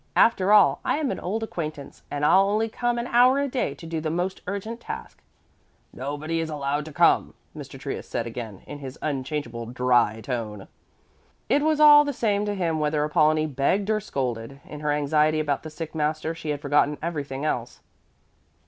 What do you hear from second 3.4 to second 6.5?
day to do the most urgent task." "Nobody is